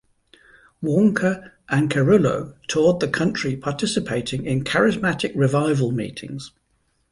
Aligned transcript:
Warnke 0.83 1.51
and 1.69 1.91
Cerullo 1.91 2.55
toured 2.67 3.01
the 3.01 3.07
country 3.07 3.55
participating 3.55 4.47
in 4.47 4.63
charismatic 4.63 5.31
revival 5.35 5.91
meetings. 5.91 6.51